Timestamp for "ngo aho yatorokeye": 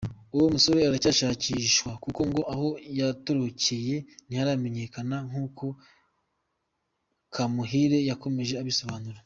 2.29-3.95